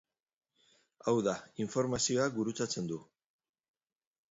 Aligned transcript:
Hau 1.05 1.13
da, 1.27 1.35
informazioa 1.67 2.27
gurutzatzen 2.39 2.91
du. 2.95 3.01